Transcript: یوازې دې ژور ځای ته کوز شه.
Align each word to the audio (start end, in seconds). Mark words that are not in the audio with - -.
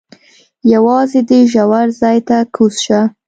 یوازې 0.73 1.21
دې 1.29 1.39
ژور 1.51 1.87
ځای 2.01 2.17
ته 2.27 2.37
کوز 2.55 2.75
شه. 2.85 2.99